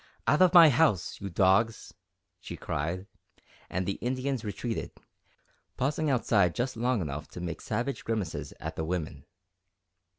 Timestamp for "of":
0.41-0.51